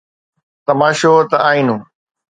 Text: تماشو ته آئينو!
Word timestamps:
تماشو 0.65 1.13
ته 1.29 1.37
آئينو! 1.49 1.77